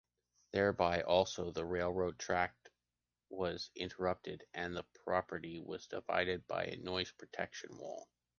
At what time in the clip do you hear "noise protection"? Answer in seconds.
6.77-7.77